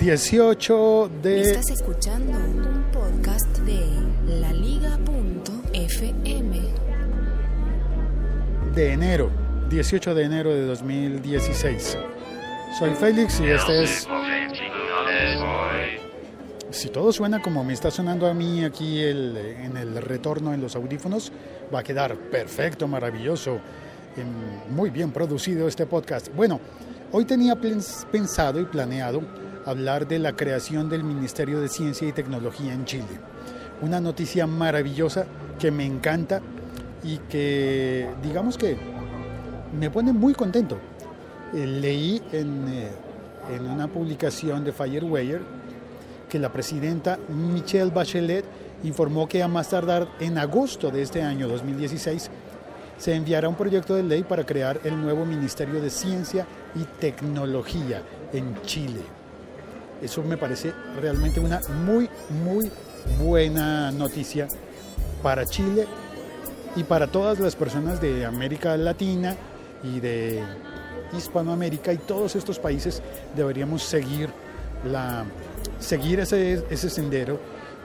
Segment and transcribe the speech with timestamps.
[0.00, 1.42] ...18 de...
[1.42, 3.84] Estás escuchando un podcast de
[4.40, 5.00] laliga.fm.
[8.74, 9.30] de enero,
[9.68, 11.98] 18 de enero de 2016.
[12.78, 14.08] Soy Félix y este es...
[16.70, 20.62] Si todo suena como me está sonando a mí aquí el- en el retorno en
[20.62, 21.30] los audífonos,
[21.74, 23.58] va a quedar perfecto, maravilloso,
[24.70, 26.34] muy bien producido este podcast.
[26.34, 26.58] Bueno,
[27.12, 29.20] hoy tenía pens- pensado y planeado
[29.66, 33.20] hablar de la creación del Ministerio de Ciencia y Tecnología en Chile.
[33.82, 35.26] Una noticia maravillosa
[35.58, 36.40] que me encanta
[37.02, 38.76] y que digamos que
[39.78, 40.78] me pone muy contento.
[41.54, 42.90] Eh, leí en, eh,
[43.54, 45.40] en una publicación de Firewire
[46.28, 48.44] que la presidenta Michelle Bachelet
[48.84, 52.30] informó que a más tardar en agosto de este año 2016
[52.98, 58.02] se enviará un proyecto de ley para crear el nuevo Ministerio de Ciencia y Tecnología
[58.32, 59.19] en Chile.
[60.02, 62.08] Eso me parece realmente una muy,
[62.44, 62.70] muy
[63.18, 64.48] buena noticia
[65.22, 65.86] para Chile
[66.76, 69.36] y para todas las personas de América Latina
[69.82, 70.42] y de
[71.16, 73.02] Hispanoamérica y todos estos países
[73.34, 74.30] deberíamos seguir,
[74.84, 75.24] la,
[75.78, 77.38] seguir ese, ese sendero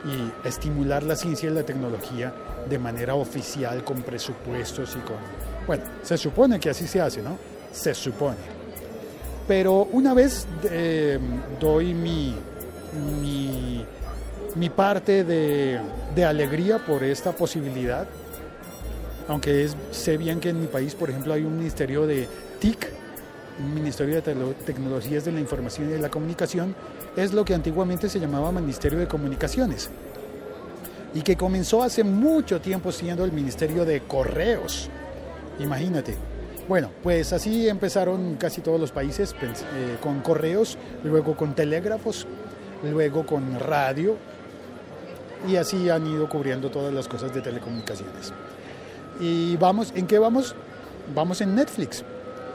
[0.06, 2.34] y estimular la ciencia y la tecnología
[2.70, 5.18] de manera oficial con presupuestos y con...
[5.66, 7.38] Bueno, se supone que así se hace, ¿no?
[7.72, 8.65] Se supone.
[9.47, 11.19] Pero una vez eh,
[11.59, 12.35] doy mi,
[14.56, 15.79] mi, parte de,
[16.25, 18.07] alegría por esta posibilidad,
[19.28, 22.28] aunque sé bien que en mi país, por ejemplo, hay un ministerio de
[22.59, 22.88] TIC,
[23.59, 26.75] un Ministerio de Tecnologías de la Información y de la Comunicación,
[27.16, 29.89] es lo que antiguamente se llamaba Ministerio de Comunicaciones
[31.13, 34.89] y que comenzó hace mucho tiempo siendo el Ministerio de Correos.
[35.59, 36.34] Imagínate.
[36.68, 42.26] Bueno, pues así empezaron casi todos los países eh, con correos, luego con telégrafos,
[42.84, 44.16] luego con radio
[45.48, 48.34] y así han ido cubriendo todas las cosas de telecomunicaciones.
[49.20, 50.56] Y vamos, ¿en qué vamos?
[51.14, 52.03] Vamos en Netflix.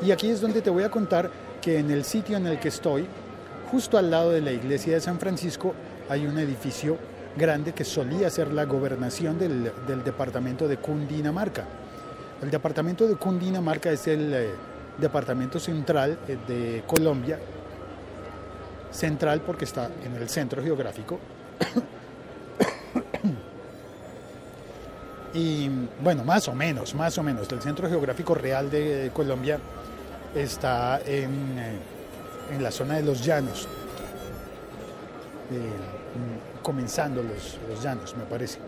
[0.02, 1.30] Y aquí es donde te voy a contar
[1.62, 3.06] que en el sitio en el que estoy,
[3.70, 5.72] justo al lado de la iglesia de San Francisco,
[6.08, 6.98] hay un edificio
[7.36, 11.64] grande que solía ser la gobernación del departamento de Cundinamarca.
[12.42, 14.50] El departamento de Cundinamarca es el eh,
[14.96, 17.38] departamento central eh, de Colombia,
[18.90, 21.18] central porque está en el centro geográfico.
[25.34, 25.68] y
[26.02, 29.58] bueno, más o menos, más o menos, el centro geográfico real de Colombia
[30.34, 31.76] está en, eh,
[32.54, 33.68] en la zona de los llanos,
[35.50, 38.58] mm, comenzando los llanos, me parece,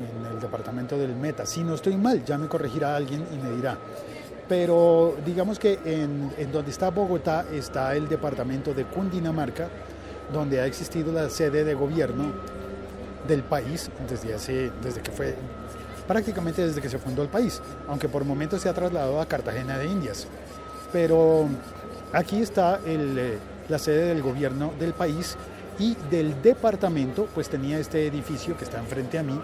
[0.00, 1.46] en el departamento del Meta.
[1.46, 3.78] Si no estoy mal, ya me corregirá alguien y me dirá.
[4.48, 9.68] Pero digamos que en, donde está Bogotá está el departamento de Cundinamarca,
[10.32, 12.32] donde ha existido la sede de gobierno
[13.26, 15.34] del país desde, hace, desde que fue
[16.06, 19.78] prácticamente desde que se fundó el país, aunque por momentos se ha trasladado a Cartagena
[19.78, 20.28] de Indias.
[20.92, 21.48] Pero
[22.12, 23.38] aquí está eh,
[23.68, 25.36] la sede del gobierno del país
[25.80, 29.38] y del departamento pues tenía este edificio que está enfrente a mí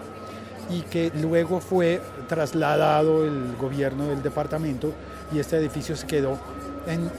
[0.69, 4.91] y que luego fue trasladado el gobierno del departamento
[5.33, 6.37] y este edificio se quedó
[6.87, 7.09] en,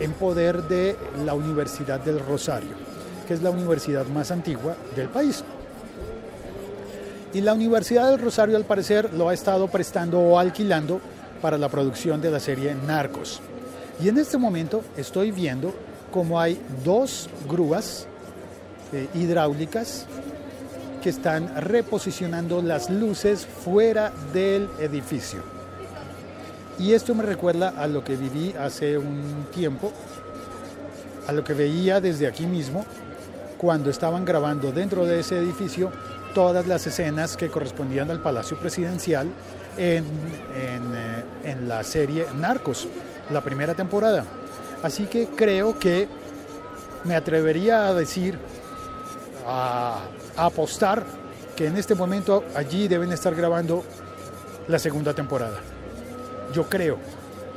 [0.00, 2.70] en, poder de la Universidad del Rosario,
[3.26, 5.44] que es la universidad más antigua del país.
[7.34, 11.00] Y la Universidad del Rosario al parecer lo ha estado prestando o alquilando
[11.40, 13.40] para la producción de la serie Narcos.
[14.02, 15.72] Y en este momento estoy viendo
[16.10, 18.06] como hay dos grúas
[18.92, 20.06] eh, hidráulicas
[21.02, 25.40] que están reposicionando las luces fuera del edificio.
[26.78, 29.92] Y esto me recuerda a lo que viví hace un tiempo,
[31.26, 32.86] a lo que veía desde aquí mismo,
[33.58, 35.92] cuando estaban grabando dentro de ese edificio
[36.34, 39.28] todas las escenas que correspondían al Palacio Presidencial
[39.76, 40.04] en,
[40.56, 42.88] en, eh, en la serie Narcos,
[43.30, 44.24] la primera temporada.
[44.82, 46.08] Así que creo que
[47.04, 48.38] me atrevería a decir,
[49.46, 50.00] a,
[50.36, 51.04] apostar,
[51.56, 53.84] que en este momento allí deben estar grabando
[54.68, 55.58] la segunda temporada.
[56.52, 56.98] Yo creo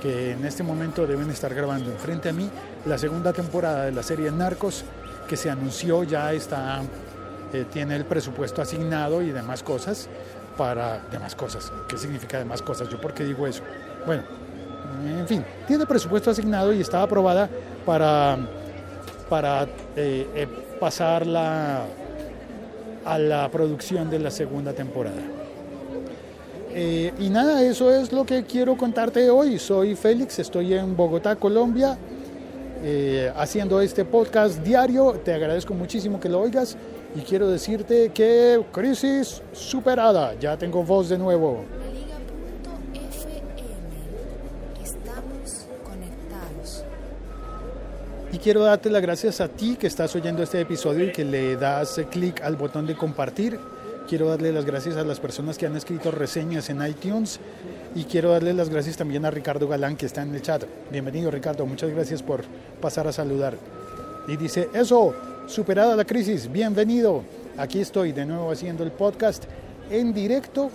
[0.02, 2.50] que en este momento deben estar grabando enfrente a mí
[2.86, 4.84] la segunda temporada de la serie Narcos
[5.28, 6.82] que se anunció, ya está,
[7.54, 10.08] eh, tiene el presupuesto asignado y demás cosas
[10.58, 11.72] para demás cosas.
[11.88, 12.90] ¿Qué significa demás cosas?
[12.90, 13.64] ¿Yo por qué digo eso?
[14.06, 14.24] Bueno,
[15.06, 17.50] en fin, tiene presupuesto asignado y está aprobada
[17.86, 18.38] para,
[19.30, 19.64] para
[19.96, 20.48] eh, eh,
[20.80, 21.86] pasarla
[23.06, 25.22] a la producción de la segunda temporada.
[26.74, 29.60] Eh, y nada, eso es lo que quiero contarte hoy.
[29.60, 31.98] Soy Félix, estoy en Bogotá, Colombia,
[32.84, 35.14] eh, haciendo este podcast diario.
[35.24, 36.76] Te agradezco muchísimo que lo oigas
[37.16, 40.38] y quiero decirte que crisis superada.
[40.38, 41.64] Ya tengo voz de nuevo.
[48.46, 52.00] Quiero darte las gracias a ti que estás oyendo este episodio y que le das
[52.12, 53.60] clic al botón de compartir.
[54.08, 57.40] Quiero darle las gracias a las personas que han escrito reseñas en iTunes
[57.96, 60.64] y quiero darle las gracias también a Ricardo Galán que está en el chat.
[60.92, 62.44] Bienvenido Ricardo, muchas gracias por
[62.80, 63.58] pasar a saludar.
[64.28, 65.16] Y dice, eso,
[65.48, 67.24] superada la crisis, bienvenido.
[67.58, 69.46] Aquí estoy de nuevo haciendo el podcast
[69.90, 70.70] en directo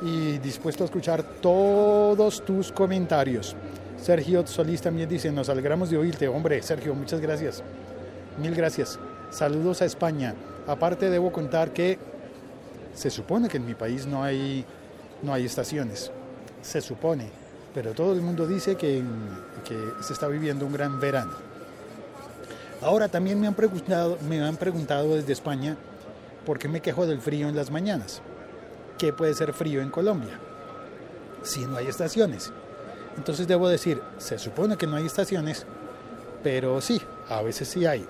[0.00, 3.56] y dispuesto a escuchar todos tus comentarios.
[4.02, 6.26] Sergio Solís también dice, nos alegramos de oírte.
[6.26, 7.62] Hombre, Sergio, muchas gracias.
[8.40, 8.98] Mil gracias.
[9.30, 10.34] Saludos a España.
[10.66, 11.98] Aparte debo contar que
[12.94, 14.64] se supone que en mi país no hay,
[15.22, 16.10] no hay estaciones.
[16.62, 17.28] Se supone.
[17.74, 19.02] Pero todo el mundo dice que,
[19.64, 21.32] que se está viviendo un gran verano.
[22.82, 25.76] Ahora también me han, preguntado, me han preguntado desde España
[26.46, 28.22] por qué me quejo del frío en las mañanas.
[28.96, 30.38] ¿Qué puede ser frío en Colombia?
[31.42, 32.52] Si no hay estaciones.
[33.16, 35.66] Entonces debo decir, se supone que no hay estaciones,
[36.42, 38.06] pero sí, a veces sí hay.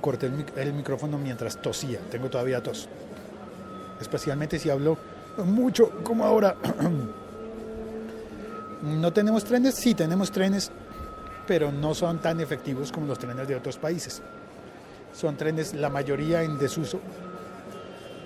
[0.00, 2.88] Corté el, el micrófono mientras tosía, tengo todavía tos.
[4.00, 4.96] Especialmente si hablo
[5.44, 6.56] mucho, como ahora.
[8.82, 9.74] ¿No tenemos trenes?
[9.74, 10.70] Sí, tenemos trenes,
[11.46, 14.22] pero no son tan efectivos como los trenes de otros países.
[15.12, 17.00] Son trenes, la mayoría en desuso,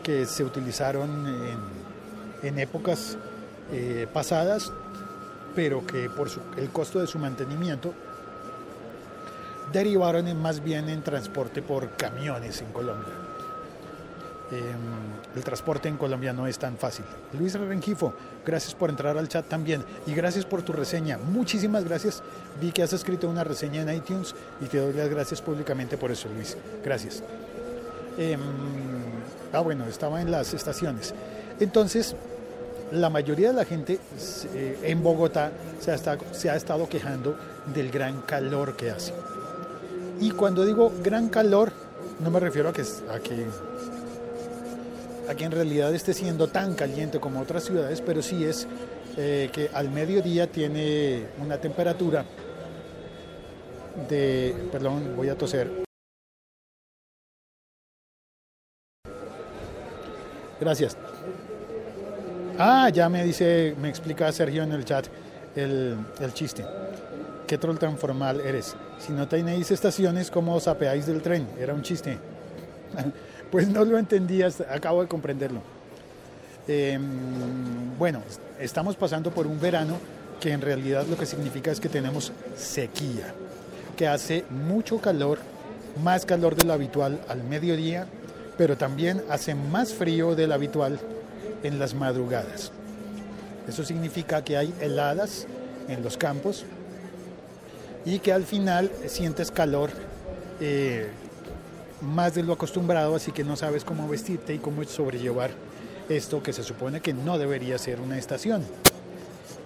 [0.03, 1.27] que se utilizaron
[2.43, 3.17] en, épocas
[3.73, 4.73] eh, pasadas,
[5.55, 7.93] pero que por su- el costo de su mantenimiento
[9.73, 13.13] derivaron en más bien en transporte por camiones en Colombia.
[14.51, 14.61] Eh,
[15.35, 17.07] el transporte en Colombia no es tan fácil.
[17.39, 18.13] Luis Rengifo,
[18.45, 21.17] gracias por entrar al chat también y gracias por tu reseña.
[21.17, 22.23] Muchísimas gracias.
[22.61, 26.11] Vi que has escrito una reseña en iTunes y te doy las gracias públicamente por
[26.11, 26.55] eso, Luis.
[26.85, 27.23] Gracias.
[28.19, 28.37] Eh,
[29.53, 31.15] ah, bueno, estaba en las estaciones.
[31.61, 32.17] Entonces,
[32.93, 33.99] la mayoría de la gente
[34.55, 37.37] eh, en Bogotá se ha, estado, quejando
[37.75, 39.13] del gran calor que hace.
[40.21, 41.73] Y cuando digo gran calor,
[42.21, 43.47] no me refiero a que, a que,
[45.29, 48.67] a que en realidad esté siendo tan caliente como otras ciudades, pero sí es
[49.17, 52.25] eh, que al mediodía tiene una temperatura
[54.09, 55.92] de, perdón, voy a toser.
[60.63, 60.97] Gracias.
[62.57, 65.07] Ah, ya me dice, me explica Sergio en el chat
[65.57, 66.65] el, el chiste.
[67.49, 68.77] ¿Qué troll tan formal eres?
[69.01, 71.49] Si no tenéis estaciones, ¿cómo os apeáis del tren?
[71.59, 72.17] Era un chiste.
[73.51, 75.63] pues no lo entendías, acabo de comprenderlo.
[76.69, 76.97] Eh,
[77.99, 78.23] bueno,
[78.61, 79.97] estamos pasando por un verano
[80.41, 83.35] que en realidad lo que significa es que tenemos sequía,
[83.97, 85.41] que hace mucho calor,
[86.05, 88.07] más calor de lo habitual al mediodía,
[88.57, 90.99] pero también hace más frío de lo habitual
[91.63, 92.73] en las madrugadas.
[93.69, 95.47] Eso significa que hay heladas
[95.89, 96.65] en los campos
[98.05, 99.91] y que al final sientes calor
[100.61, 101.09] eh,
[102.01, 105.51] más de lo acostumbrado, así que no sabes cómo vestirte y cómo sobrellevar
[106.09, 108.65] esto que se supone que no debería ser una estación.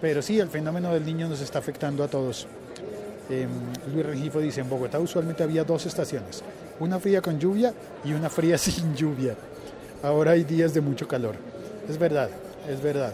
[0.01, 2.47] Pero sí, el fenómeno del niño nos está afectando a todos.
[3.31, 3.47] Eh,
[3.93, 6.43] Luis Rengifo dice, en Bogotá usualmente había dos estaciones,
[6.81, 7.73] una fría con lluvia
[8.05, 9.35] y una fría sin lluvia.
[10.03, 11.37] Ahora hay días de mucho calor.
[11.89, 12.31] Es verdad,
[12.69, 13.13] es verdad.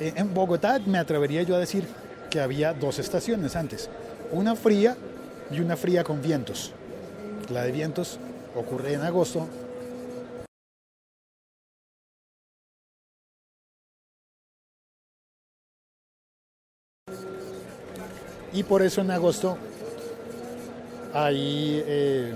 [0.00, 1.86] Eh, en Bogotá me atrevería yo a decir
[2.30, 3.90] que había dos estaciones antes,
[4.32, 4.96] una fría
[5.50, 6.72] y una fría con vientos.
[7.50, 8.18] La de vientos
[8.54, 9.46] ocurre en agosto.
[18.54, 19.56] Y por eso en agosto
[21.14, 22.32] hay eh,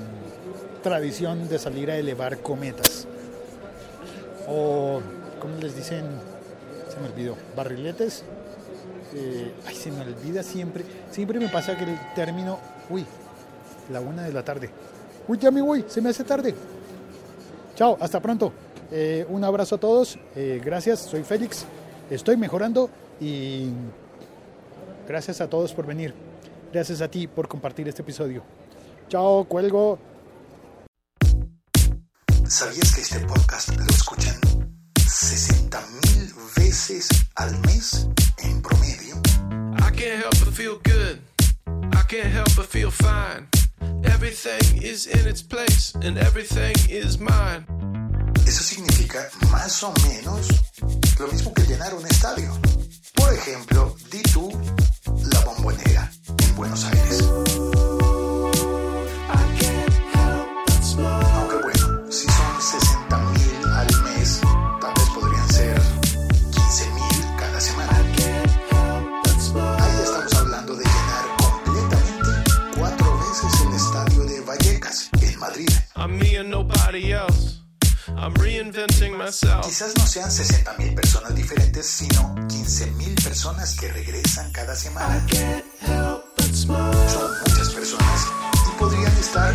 [0.82, 3.06] tradición de salir a elevar cometas.
[4.48, 5.00] O,
[5.40, 6.04] ¿cómo les dicen?
[6.88, 7.36] Se me olvidó.
[7.56, 8.22] Barriletes.
[9.14, 10.84] Eh, ay, se me olvida siempre.
[11.10, 12.58] Siempre me pasa que el término.
[12.90, 13.04] Uy,
[13.90, 14.70] la una de la tarde.
[15.26, 16.54] Uy, ya me voy, se me hace tarde.
[17.74, 18.52] Chao, hasta pronto.
[18.92, 20.18] Eh, un abrazo a todos.
[20.34, 21.64] Gracias, soy Félix.
[22.10, 22.88] Estoy mejorando
[23.20, 23.70] y
[25.08, 26.14] gracias a todos por venir.
[26.72, 28.42] Gracias a ti por compartir este episodio.
[29.08, 29.98] Chao, cuelgo.
[32.48, 34.34] ¿Sabías que este podcast lo escuchan
[34.96, 38.08] 60 mil veces al mes
[38.38, 39.14] en promedio?
[39.78, 41.20] I can't help but feel good.
[41.94, 43.46] I can't help but feel fine.
[44.02, 47.64] Everything is in its place and everything is mine.
[48.44, 50.48] Eso significa más o menos
[51.18, 52.52] lo mismo que llenar un estadio.
[53.14, 54.50] Por ejemplo, di tú
[55.32, 56.10] la bombonera
[56.42, 57.75] en Buenos Aires.
[80.16, 85.22] Sean 60 mil personas diferentes, sino 15 mil personas que regresan cada semana.
[86.54, 88.26] Son muchas personas
[88.66, 89.54] y podrían estar